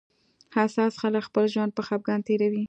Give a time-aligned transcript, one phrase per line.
[0.55, 2.59] حساس خلک خپل ژوند په خپګان تېروي